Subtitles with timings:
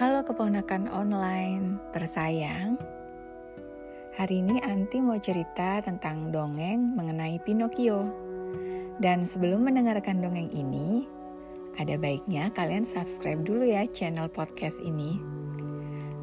[0.00, 2.80] Halo keponakan online tersayang.
[4.16, 8.08] Hari ini Anti mau cerita tentang dongeng mengenai Pinocchio.
[8.96, 11.04] Dan sebelum mendengarkan dongeng ini,
[11.76, 15.20] ada baiknya kalian subscribe dulu ya channel podcast ini.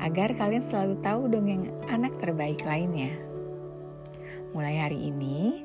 [0.01, 3.13] Agar kalian selalu tahu dongeng anak terbaik lainnya.
[4.57, 5.61] Mulai hari ini,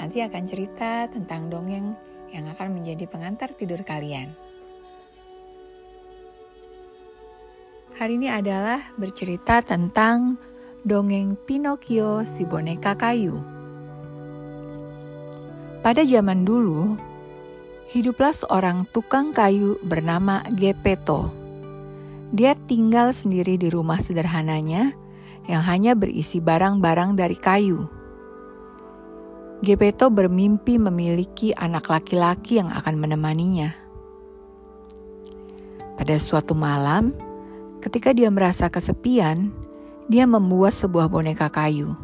[0.00, 1.92] Anti akan cerita tentang dongeng
[2.32, 4.32] yang akan menjadi pengantar tidur kalian.
[8.00, 10.40] Hari ini adalah bercerita tentang
[10.88, 13.44] dongeng Pinocchio si boneka kayu.
[15.84, 16.96] Pada zaman dulu,
[17.92, 21.28] hiduplah seorang tukang kayu bernama Gepetto.
[22.32, 24.96] Dia tinggal sendiri di rumah sederhananya
[25.44, 27.84] yang hanya berisi barang-barang dari kayu.
[29.60, 33.76] Gepetto bermimpi memiliki anak laki-laki yang akan menemaninya.
[36.00, 37.28] Pada suatu malam,
[37.80, 39.48] Ketika dia merasa kesepian,
[40.04, 41.96] dia membuat sebuah boneka kayu.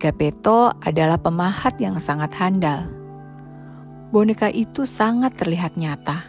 [0.00, 2.88] Gapeto adalah pemahat yang sangat handal.
[4.08, 6.24] Boneka itu sangat terlihat nyata.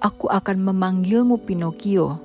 [0.00, 2.16] Aku akan memanggilmu Pinocchio.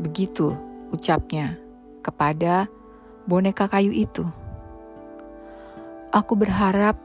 [0.00, 0.56] Begitu
[0.96, 1.60] ucapnya
[2.00, 2.72] kepada
[3.28, 4.24] boneka kayu itu.
[6.08, 6.96] Aku berharap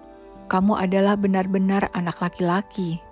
[0.48, 3.04] kamu adalah benar-benar anak laki-laki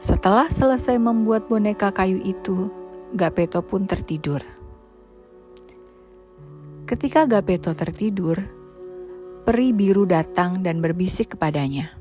[0.00, 2.72] setelah selesai membuat boneka kayu itu,
[3.12, 4.40] Gapeto pun tertidur.
[6.88, 8.40] Ketika Gapeto tertidur,
[9.44, 11.92] peri biru datang dan berbisik kepadanya.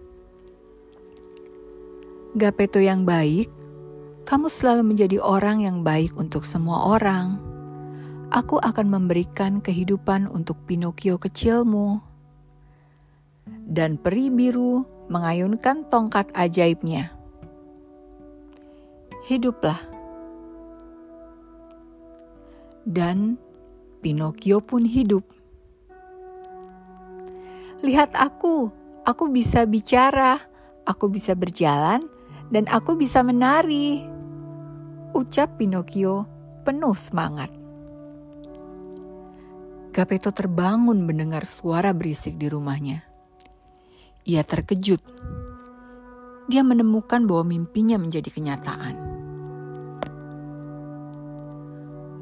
[2.40, 3.52] Gapeto yang baik,
[4.24, 7.36] kamu selalu menjadi orang yang baik untuk semua orang.
[8.32, 12.00] Aku akan memberikan kehidupan untuk Pinocchio kecilmu.
[13.68, 17.19] Dan peri biru mengayunkan tongkat ajaibnya
[19.28, 19.80] hiduplah.
[22.88, 23.36] Dan
[24.00, 25.28] Pinocchio pun hidup.
[27.84, 28.72] Lihat aku,
[29.04, 30.40] aku bisa bicara,
[30.88, 32.04] aku bisa berjalan,
[32.52, 34.08] dan aku bisa menari.
[35.12, 36.28] Ucap Pinocchio
[36.64, 37.52] penuh semangat.
[39.92, 43.04] Gapeto terbangun mendengar suara berisik di rumahnya.
[44.24, 45.02] Ia terkejut.
[46.48, 49.09] Dia menemukan bahwa mimpinya menjadi kenyataan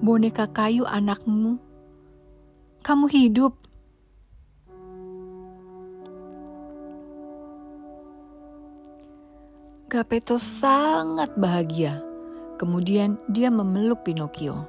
[0.01, 1.57] boneka kayu anakmu.
[2.85, 3.57] Kamu hidup.
[9.87, 12.03] Gapeto sangat bahagia.
[12.59, 14.67] Kemudian dia memeluk Pinocchio.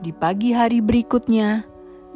[0.00, 1.66] Di pagi hari berikutnya,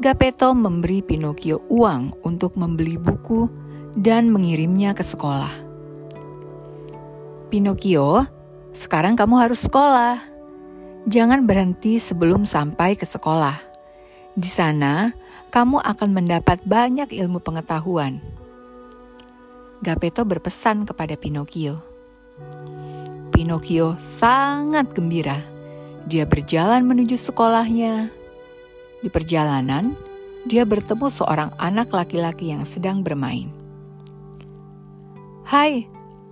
[0.00, 3.50] Gapeto memberi Pinocchio uang untuk membeli buku
[3.98, 5.69] dan mengirimnya ke sekolah.
[7.50, 8.30] Pinocchio,
[8.70, 10.22] sekarang kamu harus sekolah.
[11.10, 13.58] Jangan berhenti sebelum sampai ke sekolah.
[14.38, 15.10] Di sana,
[15.50, 18.22] kamu akan mendapat banyak ilmu pengetahuan.
[19.82, 21.82] Gapeto berpesan kepada Pinocchio.
[23.34, 25.42] Pinocchio sangat gembira.
[26.06, 28.14] Dia berjalan menuju sekolahnya.
[29.02, 29.98] Di perjalanan,
[30.46, 33.50] dia bertemu seorang anak laki-laki yang sedang bermain.
[35.50, 35.90] "Hai,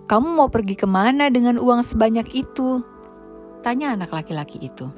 [0.09, 2.81] kamu mau pergi ke mana dengan uang sebanyak itu?
[3.61, 4.89] Tanya anak laki-laki itu.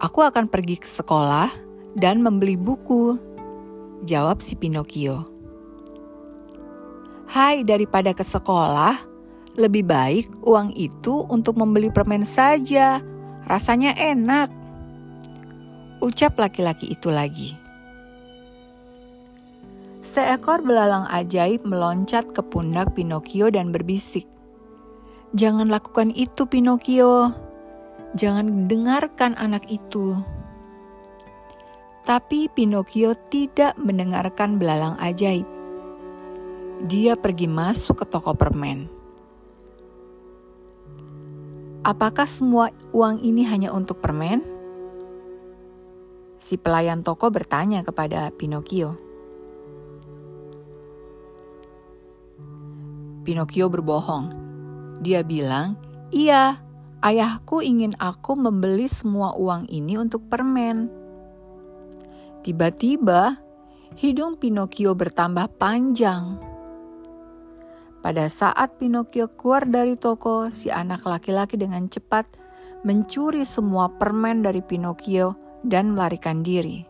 [0.00, 1.52] Aku akan pergi ke sekolah
[1.98, 3.20] dan membeli buku,
[4.08, 5.28] jawab si Pinocchio.
[7.28, 8.96] Hai, daripada ke sekolah,
[9.58, 13.04] lebih baik uang itu untuk membeli permen saja.
[13.44, 14.48] Rasanya enak.
[15.98, 17.57] Ucap laki-laki itu lagi.
[20.08, 24.24] Seekor belalang ajaib meloncat ke pundak Pinocchio dan berbisik,
[25.36, 27.28] "Jangan lakukan itu, Pinocchio.
[28.16, 30.16] Jangan dengarkan anak itu."
[32.08, 35.44] Tapi Pinocchio tidak mendengarkan belalang ajaib.
[36.88, 38.88] Dia pergi masuk ke toko permen.
[41.84, 44.40] Apakah semua uang ini hanya untuk permen?
[46.40, 49.07] Si pelayan toko bertanya kepada Pinocchio.
[53.28, 54.32] Pinocchio berbohong.
[55.04, 55.76] Dia bilang,
[56.08, 56.56] "Iya,
[57.04, 60.88] ayahku ingin aku membeli semua uang ini untuk permen."
[62.40, 63.36] Tiba-tiba,
[64.00, 66.40] hidung Pinocchio bertambah panjang.
[68.00, 72.24] Pada saat Pinocchio keluar dari toko, si anak laki-laki dengan cepat
[72.80, 75.36] mencuri semua permen dari Pinocchio
[75.68, 76.80] dan melarikan diri.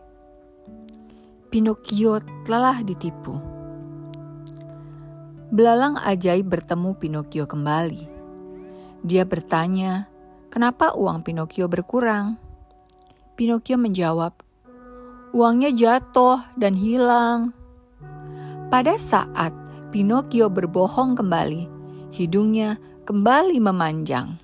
[1.51, 3.58] Pinocchio telah ditipu.
[5.49, 8.05] Belalang ajaib bertemu Pinocchio kembali.
[9.01, 10.05] Dia bertanya,
[10.53, 12.37] "Kenapa uang Pinocchio berkurang?"
[13.33, 14.37] Pinocchio menjawab,
[15.33, 17.57] "Uangnya jatuh dan hilang."
[18.69, 19.49] Pada saat
[19.89, 21.65] Pinocchio berbohong kembali,
[22.13, 22.77] hidungnya
[23.09, 24.37] kembali memanjang.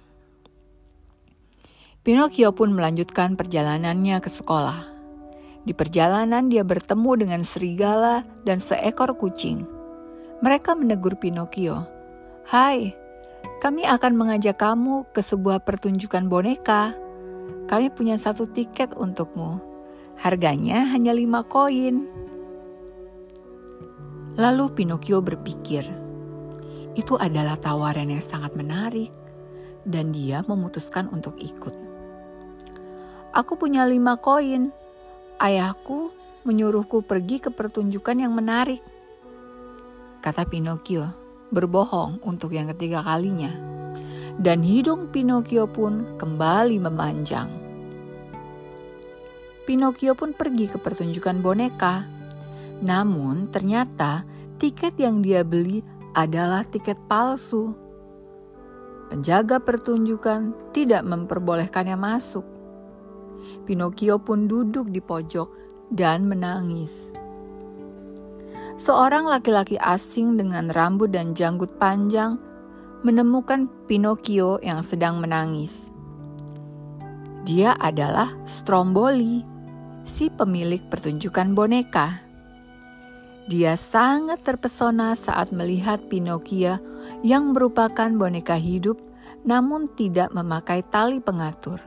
[2.01, 4.89] Pinocchio pun melanjutkan perjalanannya ke sekolah.
[5.61, 9.74] Di perjalanan dia bertemu dengan serigala dan seekor kucing.
[10.43, 11.87] Mereka menegur Pinocchio.
[12.43, 12.91] Hai,
[13.63, 16.91] kami akan mengajak kamu ke sebuah pertunjukan boneka.
[17.71, 19.63] Kami punya satu tiket untukmu.
[20.19, 22.03] Harganya hanya lima koin.
[24.35, 25.87] Lalu Pinocchio berpikir,
[26.99, 29.15] itu adalah tawaran yang sangat menarik,
[29.87, 31.71] dan dia memutuskan untuk ikut.
[33.31, 34.75] Aku punya lima koin,
[35.39, 36.11] Ayahku
[36.43, 38.83] menyuruhku pergi ke pertunjukan yang menarik.
[40.25, 41.05] Kata Pinocchio,
[41.53, 43.53] berbohong untuk yang ketiga kalinya.
[44.41, 47.45] Dan hidung Pinocchio pun kembali memanjang.
[49.69, 52.09] Pinocchio pun pergi ke pertunjukan boneka.
[52.81, 54.25] Namun ternyata
[54.57, 55.85] tiket yang dia beli
[56.17, 57.77] adalah tiket palsu.
[59.13, 62.49] Penjaga pertunjukan tidak memperbolehkannya masuk.
[63.69, 65.53] Pinocchio pun duduk di pojok
[65.93, 67.13] dan menangis.
[68.75, 72.35] Seorang laki-laki asing dengan rambut dan janggut panjang
[73.07, 75.87] menemukan Pinocchio yang sedang menangis.
[77.47, 79.47] Dia adalah Stromboli,
[80.03, 82.19] si pemilik pertunjukan boneka.
[83.47, 86.75] Dia sangat terpesona saat melihat Pinocchio
[87.23, 88.99] yang merupakan boneka hidup
[89.47, 91.79] namun tidak memakai tali pengatur.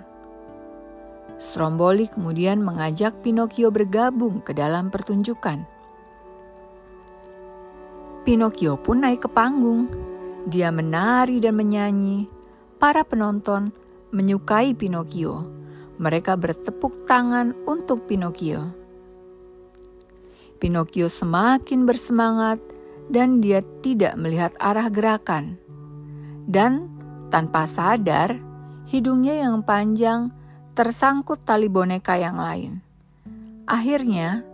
[1.37, 5.78] Stromboli kemudian mengajak Pinocchio bergabung ke dalam pertunjukan.
[8.29, 9.89] Pinocchio pun naik ke panggung.
[10.45, 12.29] Dia menari dan menyanyi.
[12.77, 13.73] Para penonton
[14.13, 15.49] menyukai Pinocchio.
[15.97, 18.69] Mereka bertepuk tangan untuk Pinocchio.
[20.61, 22.61] Pinocchio semakin bersemangat
[23.09, 25.57] dan dia tidak melihat arah gerakan.
[26.45, 26.93] Dan
[27.33, 28.37] tanpa sadar,
[28.93, 30.29] hidungnya yang panjang
[30.77, 32.85] tersangkut tali boneka yang lain.
[33.65, 34.45] Akhirnya,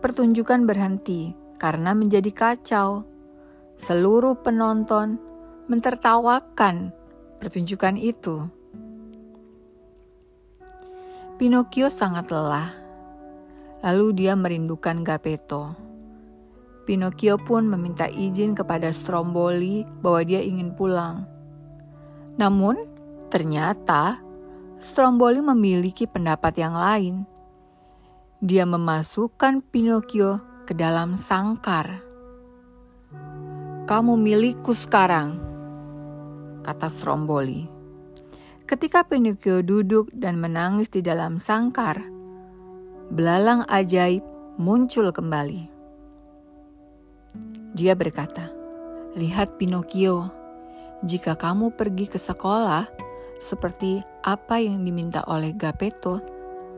[0.00, 3.09] pertunjukan berhenti karena menjadi kacau.
[3.80, 5.16] Seluruh penonton
[5.64, 6.92] mentertawakan
[7.40, 8.44] pertunjukan itu.
[11.40, 12.76] Pinocchio sangat lelah.
[13.80, 15.72] Lalu dia merindukan Gepetto.
[16.84, 21.24] Pinocchio pun meminta izin kepada Stromboli bahwa dia ingin pulang.
[22.36, 22.76] Namun,
[23.32, 24.20] ternyata
[24.76, 27.24] Stromboli memiliki pendapat yang lain.
[28.44, 32.09] Dia memasukkan Pinocchio ke dalam sangkar.
[33.90, 35.34] Kamu milikku sekarang,
[36.62, 37.66] kata Stromboli.
[38.62, 41.98] Ketika Pinocchio duduk dan menangis di dalam sangkar,
[43.10, 44.22] belalang ajaib
[44.62, 45.66] muncul kembali.
[47.74, 48.46] Dia berkata,
[49.18, 50.30] "Lihat Pinocchio,
[51.02, 52.86] jika kamu pergi ke sekolah,
[53.42, 56.22] seperti apa yang diminta oleh Gepetto,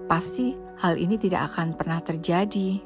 [0.08, 2.80] pasti hal ini tidak akan pernah terjadi.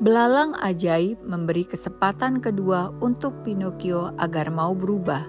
[0.00, 5.28] Belalang ajaib memberi kesempatan kedua untuk Pinocchio agar mau berubah.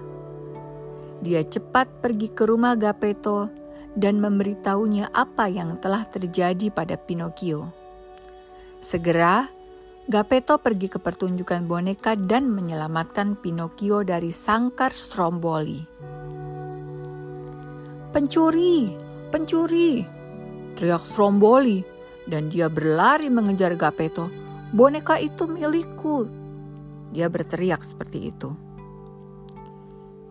[1.20, 3.52] Dia cepat pergi ke rumah Gepetto
[3.92, 7.68] dan memberitahunya apa yang telah terjadi pada Pinocchio.
[8.80, 9.44] Segera,
[10.08, 15.84] Gepetto pergi ke pertunjukan boneka dan menyelamatkan Pinocchio dari sangkar Stromboli.
[18.08, 18.88] Pencuri,
[19.28, 20.00] pencuri!
[20.80, 21.84] Teriak Stromboli
[22.24, 24.41] dan dia berlari mengejar Gapeto.
[24.72, 26.26] Boneka itu milikku.
[27.12, 28.50] Dia berteriak seperti itu.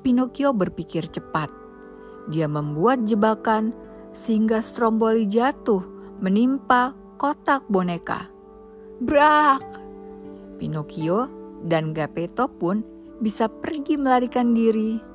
[0.02, 1.54] Pinocchio berpikir cepat.
[2.34, 3.70] Dia membuat jebakan
[4.18, 5.86] sehingga Stromboli jatuh
[6.20, 8.26] menimpa kotak boneka.
[9.02, 9.66] Brak!
[10.58, 11.30] Pinocchio
[11.66, 12.82] dan Gapeto pun
[13.22, 15.12] bisa pergi melarikan diri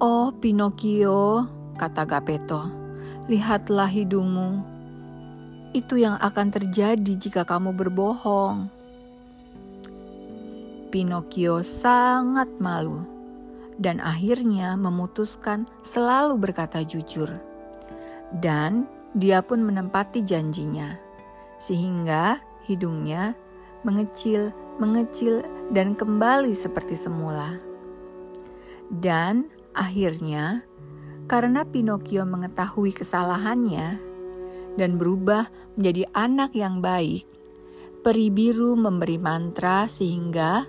[0.00, 1.44] Oh Pinocchio,
[1.76, 2.72] kata Gepetto,
[3.28, 4.79] lihatlah hidungmu.
[5.70, 8.70] Itu yang akan terjadi jika kamu berbohong.
[10.90, 13.06] Pinocchio sangat malu
[13.78, 17.30] dan akhirnya memutuskan selalu berkata jujur.
[18.34, 20.94] Dan dia pun menempati janjinya,
[21.58, 23.34] sehingga hidungnya
[23.82, 27.58] mengecil, mengecil, dan kembali seperti semula.
[28.90, 30.66] Dan Akhirnya,
[31.30, 34.02] karena Pinocchio mengetahui kesalahannya,
[34.74, 37.26] dan berubah menjadi anak yang baik,
[38.04, 40.66] peri biru memberi mantra sehingga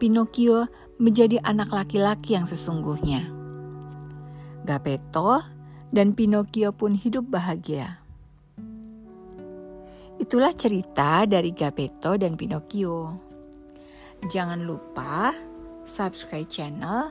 [0.00, 0.64] Pinocchio
[0.96, 3.28] menjadi anak laki-laki yang sesungguhnya.
[4.64, 5.44] Gepetto
[5.92, 8.00] dan Pinocchio pun hidup bahagia.
[10.20, 13.16] Itulah cerita dari Gepetto dan Pinocchio.
[14.28, 15.32] Jangan lupa
[15.88, 17.08] subscribe channel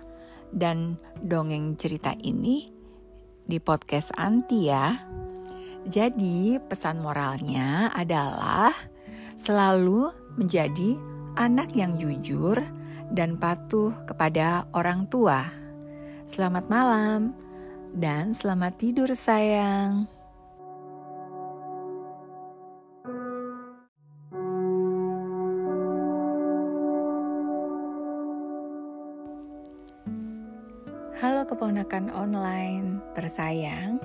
[0.54, 2.70] dan dongeng cerita ini
[3.50, 4.94] di podcast Anti ya.
[5.88, 8.76] Jadi pesan moralnya adalah
[9.40, 11.00] selalu menjadi
[11.40, 12.60] anak yang jujur
[13.16, 15.48] dan patuh kepada orang tua.
[16.28, 17.32] Selamat malam
[17.96, 20.04] dan selamat tidur sayang.
[31.20, 34.00] Halo keponakan online tersayang.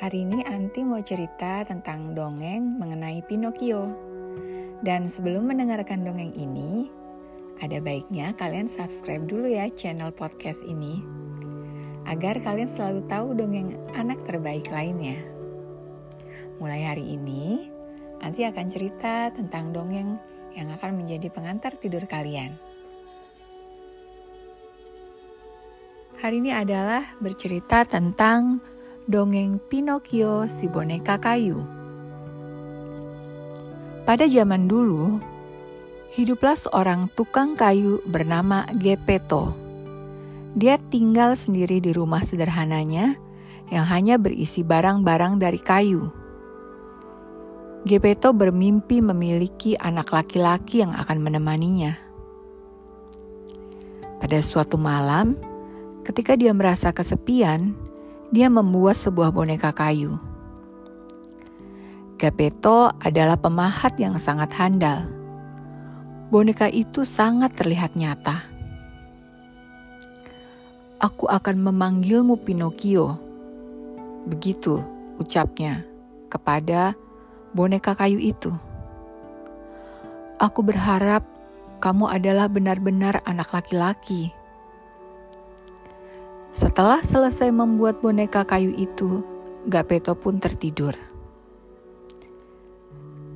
[0.00, 3.92] Hari ini Anti mau cerita tentang dongeng mengenai Pinocchio.
[4.80, 6.88] Dan sebelum mendengarkan dongeng ini,
[7.60, 11.04] ada baiknya kalian subscribe dulu ya channel podcast ini.
[12.08, 15.20] Agar kalian selalu tahu dongeng anak terbaik lainnya.
[16.56, 17.68] Mulai hari ini,
[18.24, 20.16] Anti akan cerita tentang dongeng
[20.56, 22.56] yang akan menjadi pengantar tidur kalian.
[26.24, 28.64] Hari ini adalah bercerita tentang
[29.10, 31.66] dongeng Pinocchio si boneka kayu.
[34.06, 35.18] Pada zaman dulu,
[36.14, 39.50] hiduplah seorang tukang kayu bernama Gepetto.
[40.54, 43.18] Dia tinggal sendiri di rumah sederhananya
[43.74, 46.06] yang hanya berisi barang-barang dari kayu.
[47.82, 51.98] Gepetto bermimpi memiliki anak laki-laki yang akan menemaninya.
[54.20, 55.32] Pada suatu malam,
[56.00, 57.76] Ketika dia merasa kesepian,
[58.30, 60.14] dia membuat sebuah boneka kayu.
[62.14, 65.02] Gepetto adalah pemahat yang sangat handal.
[66.30, 68.46] Boneka itu sangat terlihat nyata.
[71.02, 73.18] Aku akan memanggilmu Pinocchio.
[74.30, 74.78] Begitu
[75.18, 75.82] ucapnya
[76.30, 76.94] kepada
[77.50, 78.54] boneka kayu itu.
[80.38, 81.26] Aku berharap
[81.82, 84.30] kamu adalah benar-benar anak laki-laki
[86.50, 89.22] setelah selesai membuat boneka kayu itu,
[89.70, 90.98] Gapeto pun tertidur.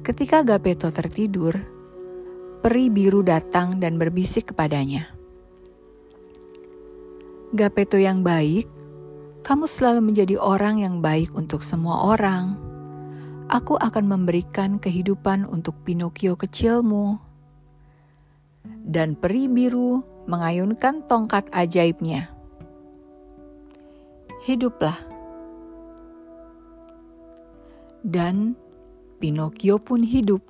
[0.03, 1.55] Ketika Gapeto tertidur,
[2.59, 5.15] peri biru datang dan berbisik kepadanya.
[7.55, 8.67] Gapeto yang baik,
[9.47, 12.59] kamu selalu menjadi orang yang baik untuk semua orang.
[13.47, 17.23] Aku akan memberikan kehidupan untuk Pinocchio kecilmu.
[18.83, 22.34] Dan peri biru mengayunkan tongkat ajaibnya
[24.45, 24.97] hiduplah.
[28.05, 28.53] Dan
[29.17, 30.45] Pinocchio pun hidup.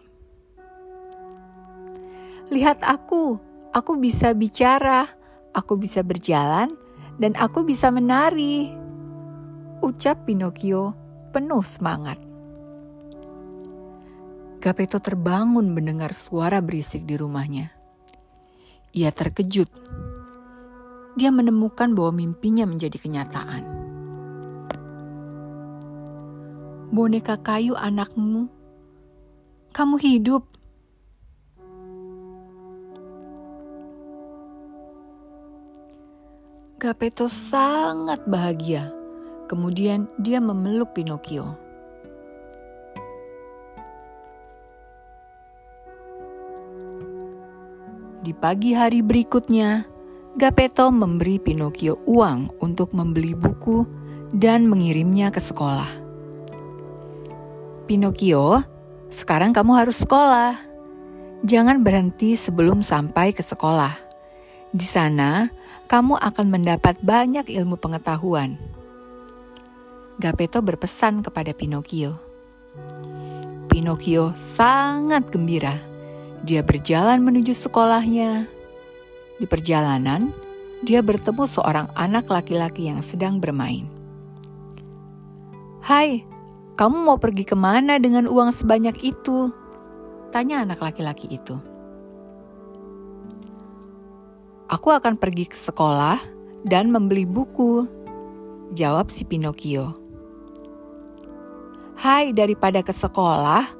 [2.50, 3.38] Lihat aku,
[3.70, 5.06] aku bisa bicara,
[5.54, 6.74] aku bisa berjalan,
[7.22, 8.74] dan aku bisa menari.
[9.78, 10.98] Ucap Pinocchio
[11.30, 12.18] penuh semangat.
[14.58, 17.70] Gapeto terbangun mendengar suara berisik di rumahnya.
[18.96, 19.70] Ia terkejut.
[21.14, 23.73] Dia menemukan bahwa mimpinya menjadi kenyataan
[26.94, 28.46] boneka kayu anakmu.
[29.74, 30.46] Kamu hidup.
[36.78, 38.94] Gapeto sangat bahagia.
[39.50, 41.58] Kemudian dia memeluk Pinocchio.
[48.22, 49.82] Di pagi hari berikutnya,
[50.38, 53.82] Gapeto memberi Pinocchio uang untuk membeli buku
[54.30, 56.03] dan mengirimnya ke sekolah.
[57.84, 58.64] Pinocchio,
[59.12, 60.56] sekarang kamu harus sekolah.
[61.44, 63.92] Jangan berhenti sebelum sampai ke sekolah.
[64.72, 65.52] Di sana,
[65.84, 68.56] kamu akan mendapat banyak ilmu pengetahuan.
[70.16, 72.16] Gapeto berpesan kepada Pinocchio.
[73.68, 75.76] Pinocchio sangat gembira.
[76.40, 78.48] Dia berjalan menuju sekolahnya.
[79.36, 80.32] Di perjalanan,
[80.80, 83.84] dia bertemu seorang anak laki-laki yang sedang bermain.
[85.84, 86.24] Hai,
[86.74, 89.54] kamu mau pergi ke mana dengan uang sebanyak itu?
[90.34, 91.54] Tanya anak laki-laki itu.
[94.66, 96.18] Aku akan pergi ke sekolah
[96.66, 97.86] dan membeli buku,
[98.74, 99.94] jawab si Pinocchio.
[101.94, 103.70] Hai, daripada ke sekolah,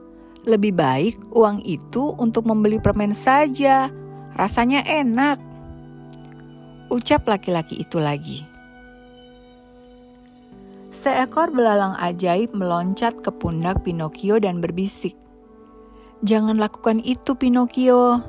[0.47, 3.91] lebih baik uang itu untuk membeli permen saja.
[4.39, 5.43] Rasanya enak.
[6.95, 8.54] Ucap laki-laki itu lagi.
[10.95, 15.19] Seekor belalang ajaib meloncat ke pundak Pinocchio dan berbisik,
[16.23, 18.23] "Jangan lakukan itu, Pinocchio.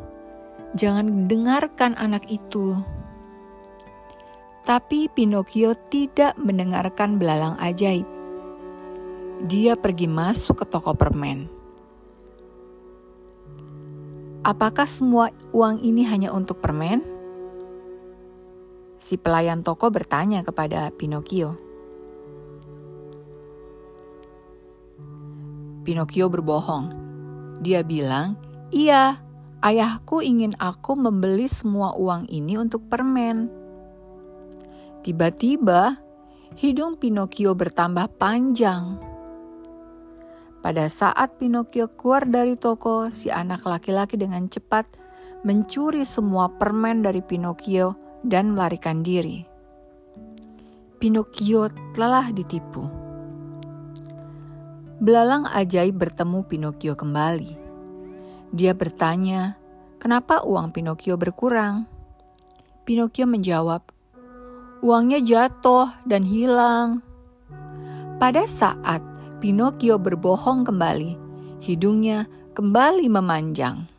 [0.73, 2.73] Jangan dengarkan anak itu."
[4.65, 8.09] Tapi Pinocchio tidak mendengarkan belalang ajaib.
[9.45, 11.45] Dia pergi masuk ke toko permen.
[14.41, 17.05] Apakah semua uang ini hanya untuk permen?
[18.97, 21.64] Si pelayan toko bertanya kepada Pinocchio.
[25.85, 26.89] Pinocchio berbohong.
[27.61, 28.33] Dia bilang,
[28.73, 29.21] "Iya,
[29.61, 33.47] ayahku ingin aku membeli semua uang ini untuk permen."
[35.05, 36.01] Tiba-tiba,
[36.57, 38.97] hidung Pinocchio bertambah panjang.
[40.65, 44.89] Pada saat Pinocchio keluar dari toko, si anak laki-laki dengan cepat
[45.45, 47.93] mencuri semua permen dari Pinocchio
[48.25, 49.45] dan melarikan diri.
[50.97, 53.04] Pinocchio telah ditipu.
[54.95, 57.51] Belalang ajaib bertemu Pinocchio kembali.
[58.55, 59.59] Dia bertanya,
[59.99, 61.83] "Kenapa uang Pinocchio berkurang?"
[62.87, 63.83] Pinocchio menjawab,
[64.79, 67.03] "Uangnya jatuh dan hilang."
[68.23, 69.03] Pada saat
[69.43, 71.19] Pinocchio berbohong kembali,
[71.59, 73.91] hidungnya kembali memanjang.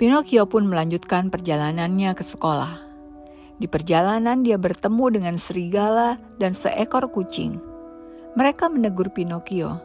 [0.00, 2.80] Pinocchio pun melanjutkan perjalanannya ke sekolah.
[3.60, 7.75] Di perjalanan dia bertemu dengan serigala dan seekor kucing
[8.36, 9.80] mereka menegur Pinocchio.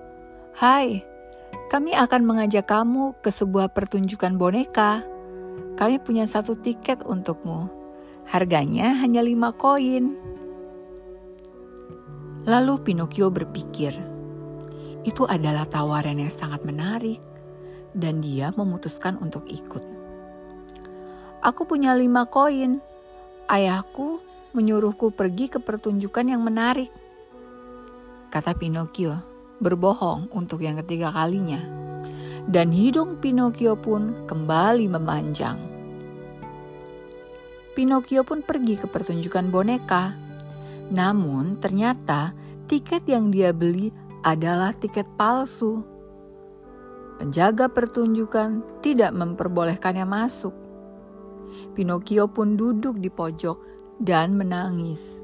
[0.59, 0.99] Hai,
[1.71, 5.07] kami akan mengajak kamu ke sebuah pertunjukan boneka.
[5.79, 7.71] Kami punya satu tiket untukmu.
[8.27, 10.19] Harganya hanya lima koin.
[12.43, 13.95] Lalu Pinocchio berpikir,
[15.07, 17.23] itu adalah tawaran yang sangat menarik
[17.95, 19.83] dan dia memutuskan untuk ikut.
[21.39, 22.83] Aku punya lima koin.
[23.47, 24.19] Ayahku
[24.51, 26.91] menyuruhku pergi ke pertunjukan yang menarik
[28.31, 29.19] kata Pinocchio,
[29.59, 31.59] berbohong untuk yang ketiga kalinya.
[32.47, 35.59] Dan hidung Pinocchio pun kembali memanjang.
[37.75, 40.15] Pinocchio pun pergi ke pertunjukan boneka.
[40.95, 42.31] Namun ternyata
[42.71, 43.91] tiket yang dia beli
[44.23, 45.83] adalah tiket palsu.
[47.19, 50.55] Penjaga pertunjukan tidak memperbolehkannya masuk.
[51.77, 53.59] Pinocchio pun duduk di pojok
[54.01, 55.21] dan menangis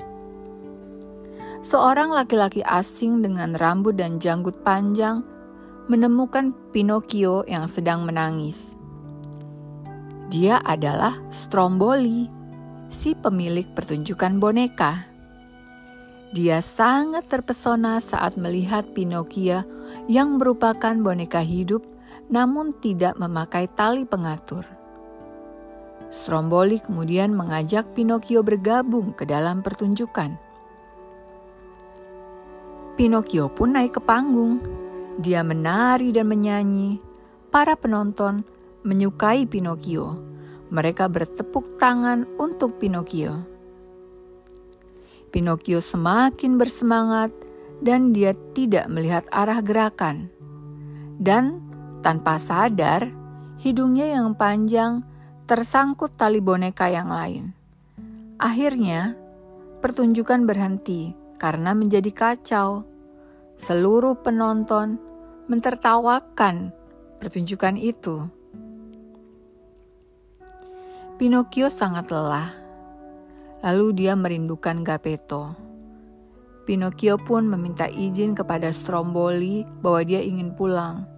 [1.67, 5.19] seorang laki-laki asing dengan rambut dan janggut panjang
[5.91, 8.71] menemukan Pinocchio yang sedang menangis.
[10.31, 12.31] Dia adalah Stromboli,
[12.87, 15.11] si pemilik pertunjukan boneka.
[16.31, 19.67] Dia sangat terpesona saat melihat Pinocchio
[20.07, 21.83] yang merupakan boneka hidup
[22.31, 24.63] namun tidak memakai tali pengatur.
[26.07, 30.46] Stromboli kemudian mengajak Pinocchio bergabung ke dalam pertunjukan.
[32.97, 34.57] Pinocchio pun naik ke panggung.
[35.21, 36.97] Dia menari dan menyanyi.
[37.53, 38.41] Para penonton
[38.81, 40.17] menyukai Pinocchio.
[40.73, 43.45] Mereka bertepuk tangan untuk Pinocchio.
[45.29, 47.29] Pinocchio semakin bersemangat
[47.85, 50.33] dan dia tidak melihat arah gerakan.
[51.21, 51.61] Dan
[52.01, 53.13] tanpa sadar,
[53.61, 55.05] hidungnya yang panjang
[55.45, 57.53] tersangkut tali boneka yang lain.
[58.41, 59.13] Akhirnya,
[59.85, 62.85] pertunjukan berhenti karena menjadi kacau.
[63.57, 65.01] Seluruh penonton
[65.49, 66.69] mentertawakan
[67.17, 68.29] pertunjukan itu.
[71.17, 72.53] Pinocchio sangat lelah.
[73.65, 75.57] Lalu dia merindukan Gepetto.
[76.69, 81.09] Pinocchio pun meminta izin kepada Stromboli bahwa dia ingin pulang.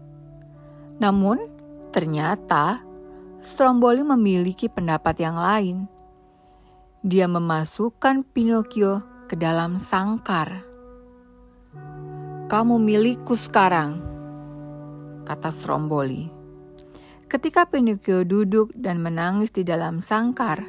[1.03, 1.41] Namun,
[1.91, 2.79] ternyata
[3.43, 5.77] Stromboli memiliki pendapat yang lain.
[7.03, 10.65] Dia memasukkan Pinocchio ke dalam sangkar.
[12.49, 14.01] Kamu milikku sekarang,
[15.21, 16.25] kata Stromboli.
[17.29, 20.65] Ketika Pinocchio duduk dan menangis di dalam sangkar,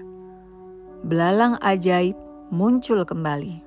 [1.01, 2.13] belalang ajaib
[2.53, 3.65] muncul kembali.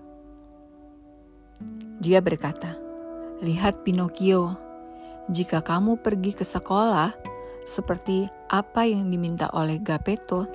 [1.97, 2.77] Dia berkata,
[3.41, 4.53] "Lihat Pinocchio,
[5.33, 7.09] jika kamu pergi ke sekolah
[7.65, 10.45] seperti apa yang diminta oleh Gepetto,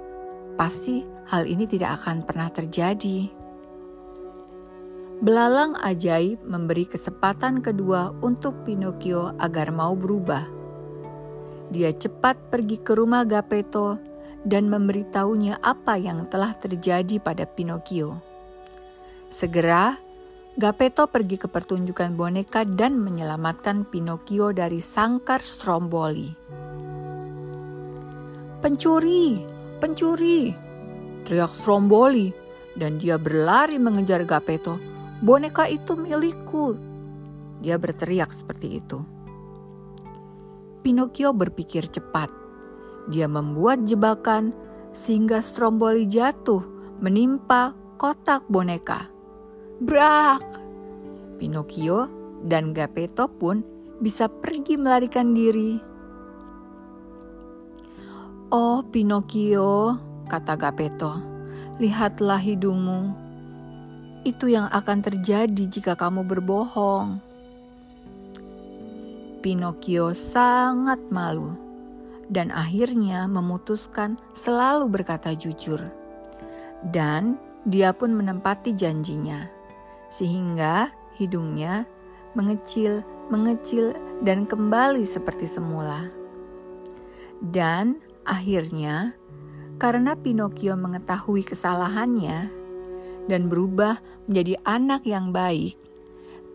[0.54, 3.37] pasti hal ini tidak akan pernah terjadi."
[5.18, 10.46] Belalang ajaib memberi kesempatan kedua untuk Pinocchio agar mau berubah.
[11.74, 13.98] Dia cepat pergi ke rumah Gepetto
[14.46, 18.22] dan memberitahunya apa yang telah terjadi pada Pinocchio.
[19.26, 19.98] Segera,
[20.54, 26.30] Gepetto pergi ke pertunjukan boneka dan menyelamatkan Pinocchio dari sangkar Stromboli.
[28.62, 29.42] Pencuri,
[29.82, 30.54] pencuri,
[31.26, 32.30] teriak Stromboli
[32.78, 36.78] dan dia berlari mengejar Gepetto boneka itu milikku.
[37.58, 39.02] Dia berteriak seperti itu.
[40.82, 42.30] Pinocchio berpikir cepat.
[43.10, 44.54] Dia membuat jebakan
[44.94, 46.62] sehingga stromboli jatuh
[47.02, 49.10] menimpa kotak boneka.
[49.82, 50.42] Brak!
[51.38, 52.10] Pinocchio
[52.46, 53.62] dan Gepetto pun
[53.98, 55.78] bisa pergi melarikan diri.
[58.48, 59.98] Oh Pinocchio,
[60.30, 61.20] kata Gepetto,
[61.82, 63.27] lihatlah hidungmu.
[64.26, 67.22] Itu yang akan terjadi jika kamu berbohong.
[69.38, 71.54] Pinocchio sangat malu
[72.28, 75.80] dan akhirnya memutuskan selalu berkata jujur.
[76.84, 79.48] Dan dia pun menempati janjinya,
[80.12, 81.88] sehingga hidungnya
[82.38, 83.02] mengecil,
[83.32, 86.06] mengecil, dan kembali seperti semula.
[87.42, 89.14] Dan akhirnya,
[89.78, 92.50] karena Pinocchio mengetahui kesalahannya
[93.28, 95.76] dan berubah menjadi anak yang baik,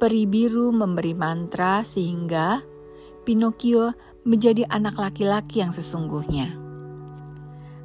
[0.01, 2.59] peri biru memberi mantra sehingga
[3.23, 3.95] Pinocchio
[4.27, 6.51] menjadi anak laki-laki yang sesungguhnya.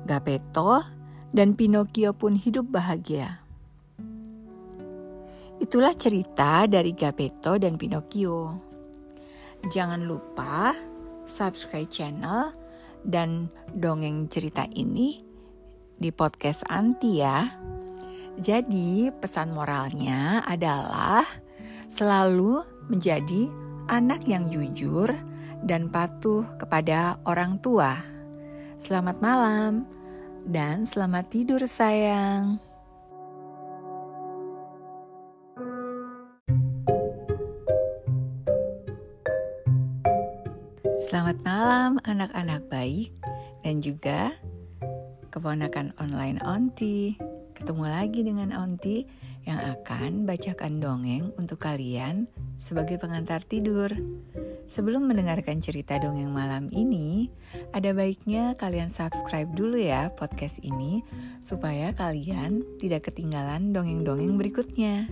[0.09, 0.83] Gepetto
[1.31, 3.45] dan Pinocchio pun hidup bahagia.
[5.59, 8.57] Itulah cerita dari Gepetto dan Pinocchio.
[9.69, 10.73] Jangan lupa
[11.27, 12.55] subscribe channel
[13.03, 15.23] dan dongeng cerita ini
[15.99, 17.47] di podcast Anti ya.
[18.39, 21.27] Jadi pesan moralnya adalah
[21.91, 23.51] selalu menjadi
[23.91, 25.11] anak yang jujur,
[25.67, 27.99] dan patuh kepada orang tua.
[28.79, 29.83] Selamat malam
[30.47, 32.63] dan selamat tidur, sayang.
[41.03, 43.11] Selamat malam, anak-anak baik,
[43.65, 44.31] dan juga
[45.33, 47.38] keponakan online Onti.
[47.59, 49.03] Ketemu lagi dengan Onti
[49.43, 53.91] yang akan bacakan dongeng untuk kalian sebagai pengantar tidur.
[54.71, 57.27] Sebelum mendengarkan cerita dongeng malam ini,
[57.75, 61.03] ada baiknya kalian subscribe dulu ya podcast ini
[61.43, 65.11] supaya kalian tidak ketinggalan dongeng-dongeng berikutnya.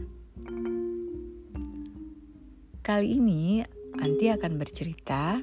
[2.86, 3.66] Kali ini
[3.98, 5.42] Anti akan bercerita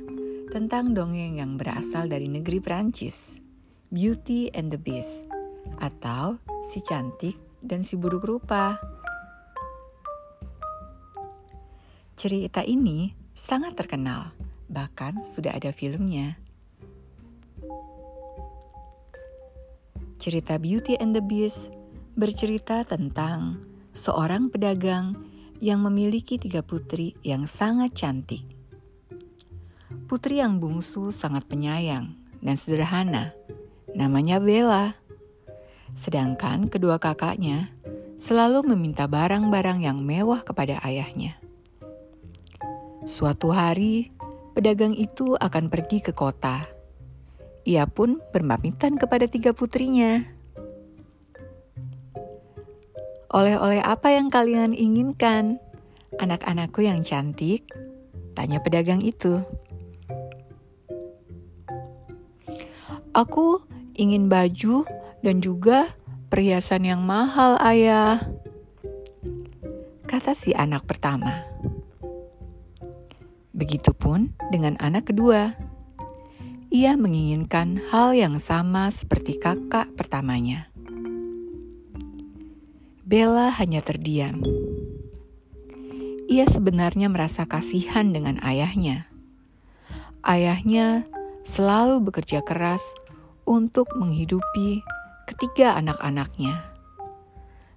[0.55, 3.41] tentang dongeng yang berasal dari negeri Prancis,
[3.89, 5.32] Beauty and the Beast,
[5.77, 8.79] atau Si Cantik dan Si Buruk Rupa.
[12.13, 14.31] Cerita ini sangat terkenal,
[14.71, 16.39] bahkan sudah ada filmnya.
[20.23, 21.67] Cerita Beauty and the Beast
[22.15, 23.59] bercerita tentang
[23.91, 25.19] seorang pedagang
[25.59, 28.43] yang memiliki tiga putri yang sangat cantik.
[30.07, 33.35] Putri yang bungsu sangat penyayang dan sederhana,
[33.91, 34.95] namanya Bella.
[35.93, 37.69] Sedangkan kedua kakaknya
[38.17, 41.37] selalu meminta barang-barang yang mewah kepada ayahnya.
[43.03, 44.15] Suatu hari,
[44.55, 46.63] pedagang itu akan pergi ke kota.
[47.67, 50.23] Ia pun berpamitan kepada tiga putrinya.
[53.33, 55.59] Oleh-oleh apa yang kalian inginkan,
[56.21, 57.65] anak-anakku yang cantik?
[58.37, 59.41] Tanya pedagang itu.
[63.13, 63.61] Aku
[63.93, 64.87] ingin baju
[65.23, 65.95] dan juga
[66.27, 68.19] perhiasan yang mahal, Ayah.
[70.03, 71.47] Kata si anak pertama.
[73.55, 75.55] Begitupun dengan anak kedua.
[76.73, 80.73] Ia menginginkan hal yang sama seperti kakak pertamanya.
[83.05, 84.41] Bella hanya terdiam.
[86.25, 89.05] Ia sebenarnya merasa kasihan dengan ayahnya.
[90.25, 91.05] Ayahnya
[91.45, 92.81] selalu bekerja keras
[93.45, 94.81] untuk menghidupi
[95.27, 96.59] ketiga anak-anaknya.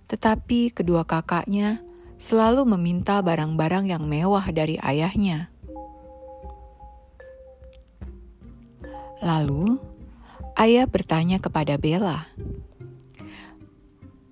[0.07, 1.83] Tetapi kedua kakaknya
[2.17, 5.51] selalu meminta barang-barang yang mewah dari ayahnya.
[9.21, 9.81] Lalu,
[10.61, 12.29] ayah bertanya kepada Bella,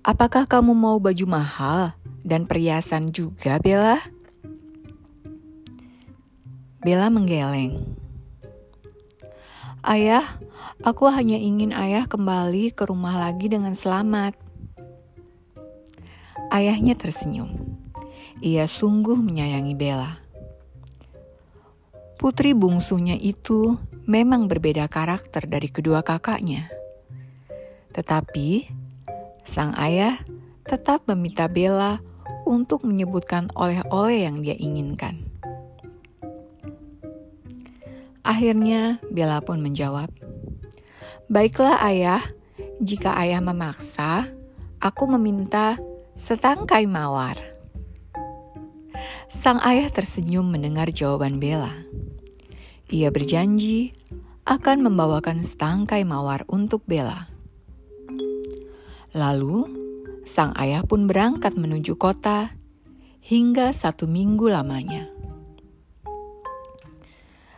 [0.05, 3.99] "Apakah kamu mau baju mahal dan perhiasan juga, Bella?"
[6.85, 8.04] Bella menggeleng.
[9.85, 10.25] "Ayah,
[10.81, 14.33] aku hanya ingin ayah kembali ke rumah lagi dengan selamat."
[16.49, 17.77] Ayahnya tersenyum.
[18.41, 20.17] Ia sungguh menyayangi Bella.
[22.17, 23.77] Putri bungsunya itu
[24.09, 26.69] memang berbeda karakter dari kedua kakaknya.
[27.93, 28.69] Tetapi,
[29.45, 30.17] sang ayah
[30.65, 32.01] tetap meminta Bella
[32.45, 35.24] untuk menyebutkan oleh-oleh yang dia inginkan.
[38.25, 40.09] Akhirnya, Bella pun menjawab,
[41.29, 42.25] "Baiklah, ayah.
[42.81, 44.25] Jika ayah memaksa,
[44.81, 45.77] aku meminta
[46.17, 47.37] setangkai mawar."
[49.29, 51.71] Sang ayah tersenyum mendengar jawaban Bella.
[52.89, 53.93] Ia berjanji
[54.45, 57.29] akan membawakan setangkai mawar untuk Bella.
[59.13, 59.65] Lalu,
[60.25, 62.53] sang ayah pun berangkat menuju kota
[63.25, 65.14] hingga satu minggu lamanya.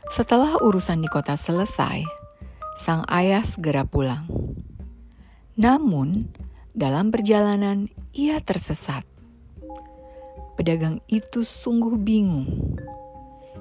[0.08, 2.04] Setelah urusan di kota selesai,
[2.80, 4.24] sang ayah segera pulang.
[5.58, 6.32] Namun,
[6.72, 9.04] dalam perjalanan ia tersesat.
[10.58, 12.46] Pedagang itu sungguh bingung.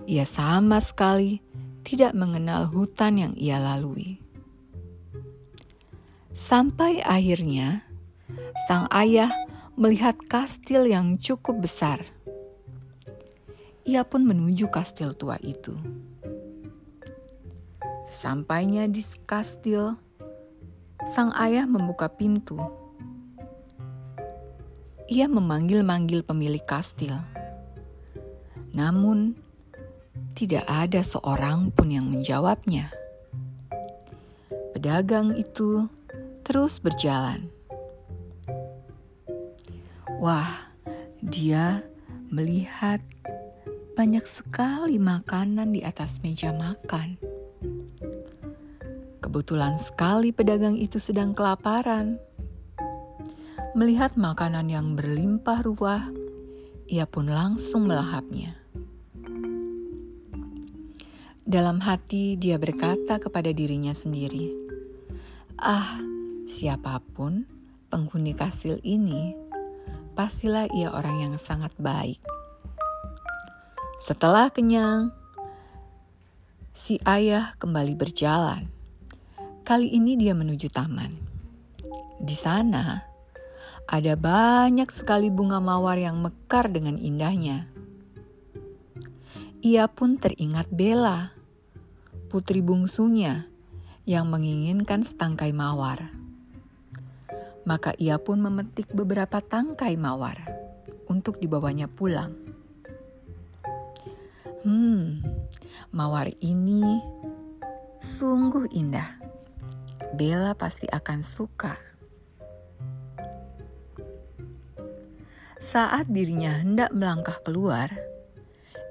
[0.06, 1.40] Ia sama sekali
[1.82, 4.22] tidak mengenal hutan yang ia lalui.
[6.36, 7.82] Sampai akhirnya,
[8.68, 9.32] sang ayah
[9.76, 12.04] melihat kastil yang cukup besar.
[13.86, 15.76] Ia pun menuju kastil tua itu.
[18.16, 19.92] Sesampainya di kastil,
[21.04, 22.56] sang ayah membuka pintu.
[25.04, 27.12] Ia memanggil-manggil pemilik kastil.
[28.72, 29.36] Namun,
[30.32, 32.88] tidak ada seorang pun yang menjawabnya.
[34.72, 35.84] Pedagang itu
[36.40, 37.52] terus berjalan.
[40.24, 40.72] Wah,
[41.20, 41.84] dia
[42.32, 43.04] melihat
[43.92, 47.35] banyak sekali makanan di atas meja makan.
[49.36, 52.16] Kebetulan sekali pedagang itu sedang kelaparan.
[53.76, 56.08] Melihat makanan yang berlimpah ruah,
[56.88, 58.56] ia pun langsung melahapnya.
[61.44, 64.56] Dalam hati dia berkata kepada dirinya sendiri,
[65.60, 66.00] "Ah,
[66.48, 67.44] siapa pun
[67.92, 69.36] penghuni kastil ini,
[70.16, 72.24] pastilah ia orang yang sangat baik."
[74.00, 75.12] Setelah kenyang,
[76.72, 78.75] si ayah kembali berjalan.
[79.66, 81.10] Kali ini dia menuju taman.
[82.22, 83.02] Di sana
[83.90, 87.66] ada banyak sekali bunga mawar yang mekar dengan indahnya.
[89.66, 91.34] Ia pun teringat Bella
[92.30, 93.50] putri bungsunya
[94.06, 96.14] yang menginginkan setangkai mawar.
[97.66, 100.46] Maka ia pun memetik beberapa tangkai mawar
[101.10, 102.38] untuk dibawanya pulang.
[104.62, 105.26] Hmm,
[105.90, 107.02] mawar ini
[107.98, 109.25] sungguh indah.
[110.16, 111.76] Bella pasti akan suka.
[115.60, 117.92] Saat dirinya hendak melangkah keluar,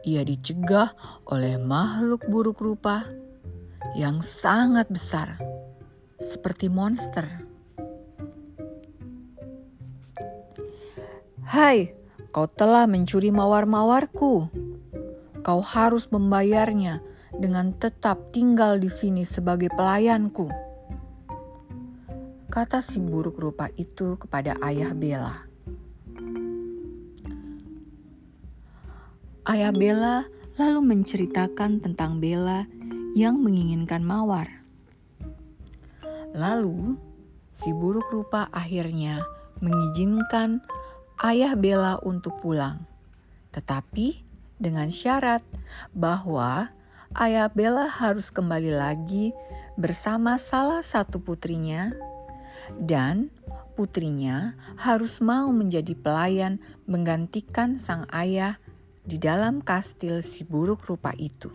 [0.06, 0.94] ia dicegah
[1.26, 3.10] oleh makhluk buruk rupa
[3.98, 5.42] yang sangat besar,
[6.22, 7.26] seperti monster.
[11.42, 11.90] Hai,
[12.30, 14.46] kau telah mencuri mawar-mawarku.
[15.42, 17.02] Kau harus membayarnya
[17.34, 20.66] dengan tetap tinggal di sini sebagai pelayanku.
[22.56, 25.44] Kata si buruk rupa itu kepada ayah Bella.
[29.44, 30.24] Ayah Bella
[30.56, 32.64] lalu menceritakan tentang Bella
[33.12, 34.64] yang menginginkan mawar.
[36.32, 36.96] Lalu,
[37.52, 39.20] si buruk rupa akhirnya
[39.60, 40.64] mengizinkan
[41.28, 42.88] ayah Bella untuk pulang,
[43.52, 44.24] tetapi
[44.56, 45.44] dengan syarat
[45.92, 46.72] bahwa
[47.20, 49.36] ayah Bella harus kembali lagi
[49.76, 52.15] bersama salah satu putrinya,
[52.78, 53.30] dan
[53.76, 58.58] putrinya harus mau menjadi pelayan menggantikan sang ayah
[59.06, 61.52] di dalam kastil si buruk rupa itu.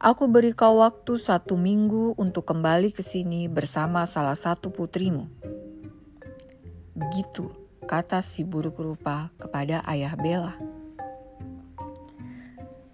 [0.00, 5.28] Aku beri kau waktu satu minggu untuk kembali ke sini bersama salah satu putrimu.
[6.96, 7.52] Begitu
[7.84, 10.56] kata si buruk rupa kepada ayah Bella.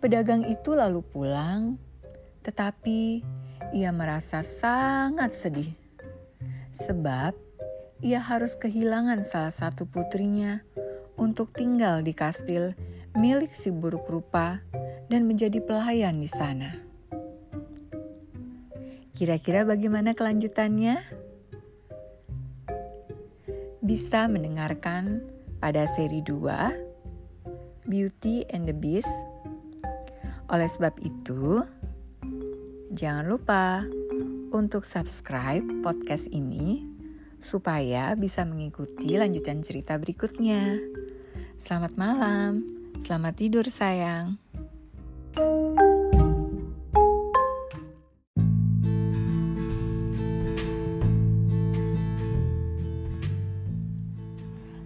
[0.03, 1.79] Pedagang itu lalu pulang,
[2.43, 3.23] tetapi
[3.71, 5.86] ia merasa sangat sedih.
[6.77, 7.33] Sebab
[8.05, 10.61] ia harus kehilangan salah satu putrinya
[11.17, 12.77] untuk tinggal di kastil
[13.17, 14.61] milik si buruk rupa
[15.09, 16.77] dan menjadi pelayan di sana.
[19.17, 21.01] Kira-kira bagaimana kelanjutannya?
[23.81, 25.25] Bisa mendengarkan
[25.57, 29.09] pada seri 2 Beauty and the Beast.
[30.53, 31.65] Oleh sebab itu,
[32.93, 33.87] jangan lupa
[34.57, 36.89] untuk subscribe podcast ini
[37.37, 40.81] supaya bisa mengikuti lanjutan cerita berikutnya.
[41.61, 42.65] Selamat malam,
[43.05, 44.41] selamat tidur sayang.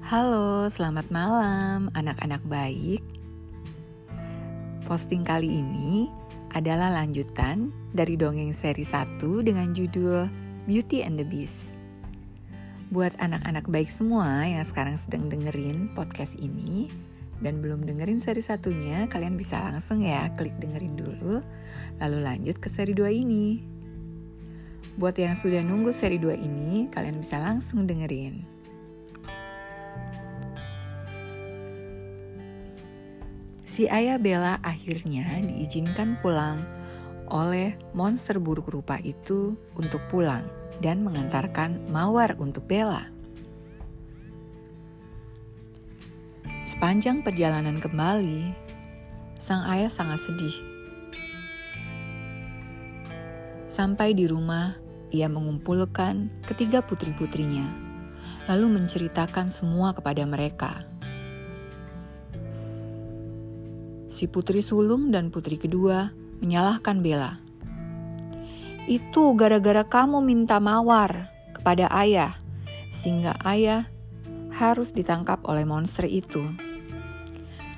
[0.03, 3.07] Halo, selamat malam anak-anak baik.
[4.91, 6.11] Posting kali ini
[6.55, 10.27] adalah lanjutan dari dongeng seri 1 dengan judul
[10.67, 11.71] Beauty and the Beast.
[12.91, 16.91] Buat anak-anak baik semua yang sekarang sedang dengerin podcast ini,
[17.41, 21.41] dan belum dengerin seri satunya, kalian bisa langsung ya klik dengerin dulu,
[22.03, 23.63] lalu lanjut ke seri 2 ini.
[24.99, 28.60] Buat yang sudah nunggu seri 2 ini, kalian bisa langsung dengerin.
[33.71, 36.67] Si ayah Bella akhirnya diizinkan pulang
[37.31, 40.43] oleh monster buruk rupa itu untuk pulang
[40.83, 43.07] dan mengantarkan mawar untuk Bella.
[46.67, 48.51] Sepanjang perjalanan kembali,
[49.39, 50.57] sang ayah sangat sedih.
[53.71, 54.75] Sampai di rumah,
[55.15, 57.71] ia mengumpulkan ketiga putri-putrinya,
[58.51, 60.90] lalu menceritakan semua kepada mereka.
[64.21, 66.13] Si putri sulung dan putri kedua
[66.45, 67.41] menyalahkan Bella.
[68.85, 72.37] Itu gara-gara kamu minta mawar kepada ayah,
[72.93, 73.89] sehingga ayah
[74.53, 76.45] harus ditangkap oleh monster itu.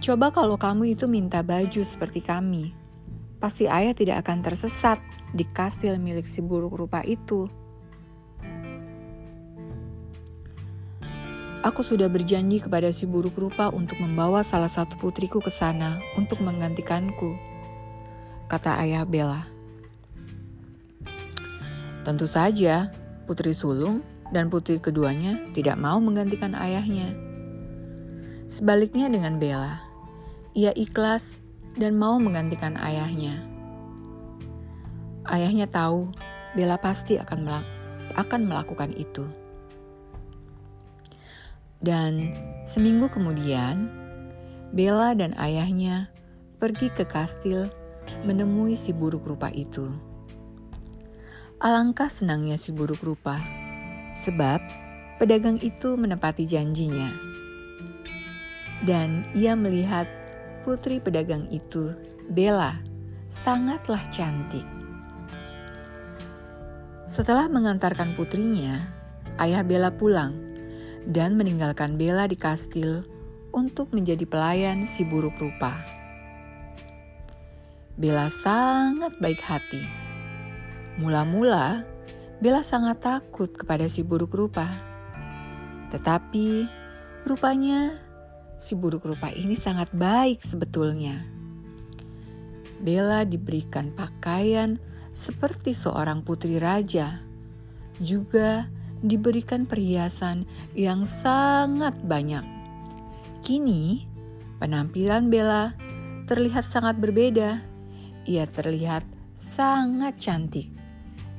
[0.02, 2.74] Coba kalau kamu itu minta baju seperti kami,
[3.38, 4.98] pasti ayah tidak akan tersesat
[5.30, 7.46] di kastil milik si buruk rupa itu.
[11.62, 16.42] Aku sudah berjanji kepada si buruk rupa untuk membawa salah satu putriku ke sana untuk
[16.42, 17.38] menggantikanku,
[18.50, 19.46] kata ayah Bella.
[22.02, 22.90] Tentu saja,
[23.30, 24.02] putri sulung
[24.34, 27.14] dan putri keduanya tidak mau menggantikan ayahnya.
[28.50, 29.86] Sebaliknya dengan Bella,
[30.58, 31.38] ia ikhlas
[31.78, 33.38] dan mau menggantikan ayahnya.
[35.30, 36.10] Ayahnya tahu
[36.58, 37.66] Bella pasti akan, melak
[38.18, 39.41] akan melakukan itu.
[41.82, 42.30] Dan
[42.62, 43.90] seminggu kemudian,
[44.70, 46.08] Bella dan ayahnya
[46.62, 47.66] pergi ke kastil
[48.22, 49.90] menemui si buruk rupa itu.
[51.58, 53.42] Alangkah senangnya si buruk rupa,
[54.14, 54.62] sebab
[55.18, 57.10] pedagang itu menepati janjinya.
[58.86, 60.06] Dan ia melihat
[60.62, 61.94] putri pedagang itu,
[62.30, 62.78] Bella,
[63.26, 64.66] sangatlah cantik.
[67.10, 68.86] Setelah mengantarkan putrinya,
[69.42, 70.51] ayah Bella pulang
[71.08, 73.02] dan meninggalkan Bella di kastil
[73.52, 75.82] untuk menjadi pelayan si buruk rupa.
[77.98, 79.84] Bella sangat baik hati.
[80.96, 81.84] Mula-mula,
[82.40, 84.66] Bella sangat takut kepada si buruk rupa.
[85.92, 86.64] Tetapi,
[87.28, 88.00] rupanya
[88.56, 91.20] si buruk rupa ini sangat baik sebetulnya.
[92.82, 94.80] Bella diberikan pakaian
[95.12, 97.20] seperti seorang putri raja.
[98.00, 98.66] Juga
[99.02, 100.46] diberikan perhiasan
[100.78, 102.46] yang sangat banyak.
[103.42, 104.06] Kini,
[104.62, 105.74] penampilan Bella
[106.30, 107.58] terlihat sangat berbeda.
[108.22, 109.02] Ia terlihat
[109.34, 110.70] sangat cantik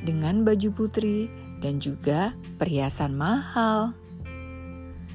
[0.03, 1.31] dengan baju putri
[1.63, 3.95] dan juga perhiasan mahal.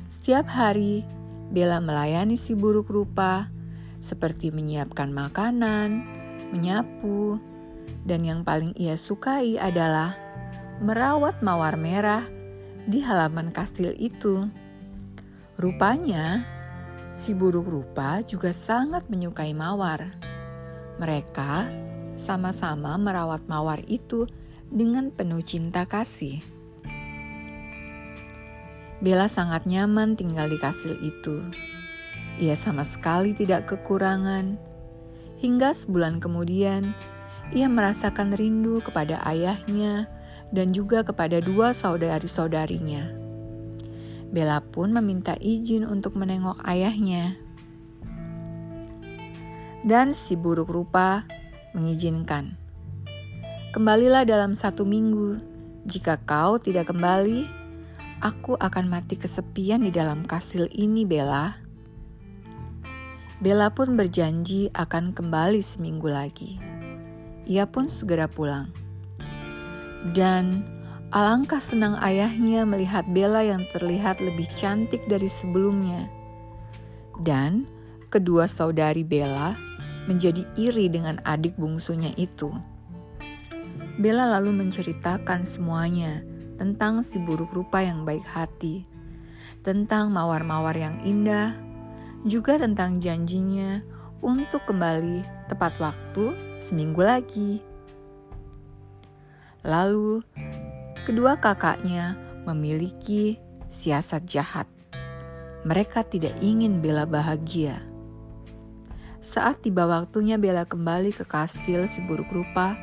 [0.08, 1.04] Setiap hari,
[1.52, 3.52] Bella melayani si buruk rupa
[4.00, 6.04] seperti menyiapkan makanan,
[6.52, 7.36] menyapu,
[8.08, 10.16] dan yang paling ia sukai adalah
[10.80, 12.24] merawat mawar merah
[12.88, 14.48] di halaman kastil itu.
[15.60, 16.48] Rupanya,
[17.20, 20.16] si buruk rupa juga sangat menyukai mawar.
[20.96, 21.68] Mereka
[22.16, 24.24] sama-sama merawat mawar itu
[24.72, 26.40] dengan penuh cinta kasih.
[28.98, 31.44] Bella sangat nyaman tinggal di kastil itu.
[32.40, 34.58] Ia sama sekali tidak kekurangan.
[35.38, 36.96] Hingga sebulan kemudian,
[37.54, 40.10] ia merasakan rindu kepada ayahnya
[40.52, 43.12] dan juga kepada dua saudari-saudarinya.
[44.28, 47.36] Bella pun meminta izin untuk menengok ayahnya.
[49.84, 51.24] Dan si buruk rupa
[51.72, 52.60] mengizinkan.
[53.72, 55.40] Kembalilah dalam satu minggu.
[55.88, 57.48] Jika kau tidak kembali,
[58.20, 61.56] aku akan mati kesepian di dalam kastil ini, Bella.
[63.40, 66.58] Bella pun berjanji akan kembali seminggu lagi.
[67.48, 68.87] Ia pun segera pulang.
[70.14, 70.66] Dan
[71.10, 76.06] alangkah senang ayahnya melihat Bella yang terlihat lebih cantik dari sebelumnya.
[77.18, 77.66] Dan
[78.12, 79.58] kedua saudari Bella
[80.08, 82.48] menjadi iri dengan adik bungsunya itu.
[83.98, 86.22] Bella lalu menceritakan semuanya
[86.54, 88.86] tentang si buruk rupa yang baik hati,
[89.66, 91.54] tentang mawar-mawar yang indah,
[92.26, 93.82] juga tentang janjinya
[94.22, 97.67] untuk kembali tepat waktu seminggu lagi.
[99.66, 100.22] Lalu,
[101.06, 102.14] kedua kakaknya
[102.46, 103.38] memiliki
[103.68, 104.68] siasat jahat.
[105.66, 107.82] Mereka tidak ingin Bella bahagia.
[109.18, 112.78] Saat tiba waktunya Bella kembali ke kastil si buruk rupa,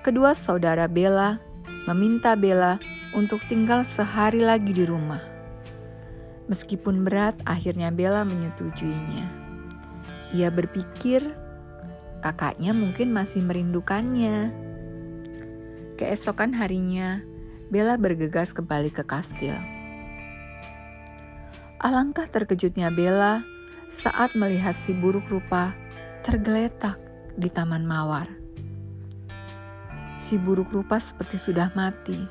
[0.00, 1.36] kedua saudara Bella
[1.84, 2.80] meminta Bella
[3.12, 5.20] untuk tinggal sehari lagi di rumah.
[6.48, 9.26] Meskipun berat, akhirnya Bella menyetujuinya.
[10.34, 11.22] Ia berpikir
[12.24, 14.65] kakaknya mungkin masih merindukannya.
[15.96, 17.24] Keesokan harinya,
[17.72, 19.56] Bella bergegas kembali ke kastil.
[21.80, 23.40] Alangkah terkejutnya Bella
[23.88, 25.72] saat melihat si buruk rupa
[26.20, 27.00] tergeletak
[27.40, 28.28] di taman mawar.
[30.20, 32.28] Si buruk rupa seperti sudah mati.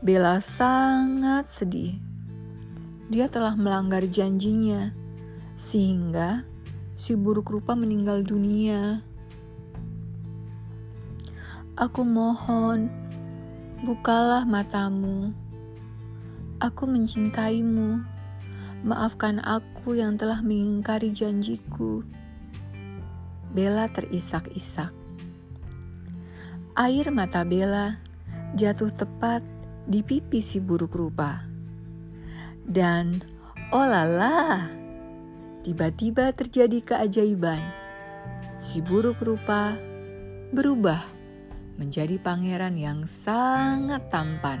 [0.00, 2.00] Bella sangat sedih.
[3.12, 4.96] Dia telah melanggar janjinya,
[5.60, 6.40] sehingga
[6.96, 9.04] si buruk rupa meninggal dunia.
[11.76, 12.88] Aku mohon,
[13.84, 15.28] bukalah matamu.
[16.56, 18.00] Aku mencintaimu.
[18.80, 22.00] Maafkan aku yang telah mengingkari janjiku.
[23.52, 24.88] Bella terisak-isak.
[26.80, 28.00] Air mata Bella
[28.56, 29.44] jatuh tepat
[29.84, 31.44] di pipi si buruk rupa.
[32.64, 33.20] Dan
[33.68, 34.64] olala,
[35.60, 37.60] tiba-tiba terjadi keajaiban.
[38.56, 39.76] Si buruk rupa
[40.56, 41.15] berubah
[41.76, 44.60] menjadi pangeran yang sangat tampan.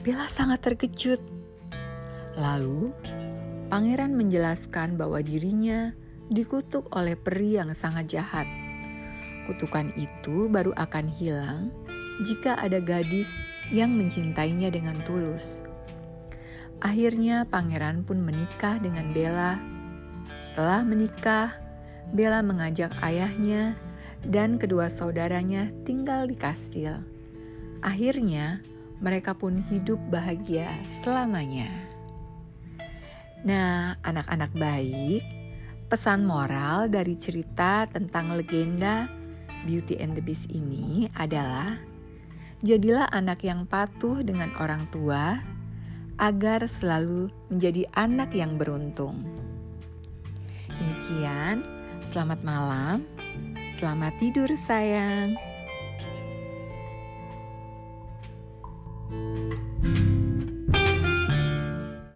[0.00, 1.20] Bella sangat terkejut.
[2.36, 2.92] Lalu,
[3.68, 5.92] pangeran menjelaskan bahwa dirinya
[6.32, 8.48] dikutuk oleh peri yang sangat jahat.
[9.46, 11.70] Kutukan itu baru akan hilang
[12.24, 13.36] jika ada gadis
[13.70, 15.60] yang mencintainya dengan tulus.
[16.84, 19.56] Akhirnya, pangeran pun menikah dengan Bella.
[20.44, 21.56] Setelah menikah,
[22.12, 23.74] Bella mengajak ayahnya
[24.26, 26.98] dan kedua saudaranya tinggal di kastil.
[27.82, 28.58] Akhirnya,
[28.98, 30.72] mereka pun hidup bahagia
[31.04, 31.68] selamanya.
[33.46, 35.22] Nah, anak-anak baik,
[35.86, 39.06] pesan moral dari cerita tentang legenda
[39.68, 41.78] Beauty and the Beast ini adalah
[42.66, 45.38] jadilah anak yang patuh dengan orang tua
[46.16, 49.20] agar selalu menjadi anak yang beruntung.
[50.66, 51.62] Demikian,
[52.02, 53.15] selamat malam.
[53.76, 55.36] Selamat tidur, sayang.
[59.06, 60.05] thank you